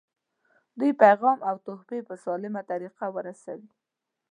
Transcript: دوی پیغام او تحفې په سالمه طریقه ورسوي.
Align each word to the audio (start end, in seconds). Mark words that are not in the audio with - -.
دوی 0.79 0.91
پیغام 1.01 1.39
او 1.49 1.55
تحفې 1.65 1.99
په 2.07 2.15
سالمه 2.23 2.61
طریقه 2.71 3.05
ورسوي. 3.15 3.69